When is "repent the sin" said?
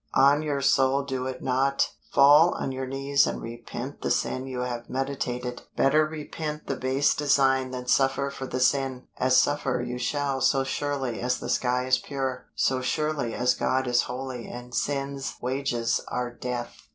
3.39-4.47